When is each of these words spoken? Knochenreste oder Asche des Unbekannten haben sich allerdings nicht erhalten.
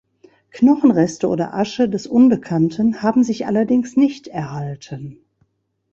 Knochenreste 0.49 1.27
oder 1.27 1.53
Asche 1.53 1.87
des 1.87 2.07
Unbekannten 2.07 3.03
haben 3.03 3.23
sich 3.23 3.45
allerdings 3.45 3.95
nicht 3.97 4.27
erhalten. 4.27 5.19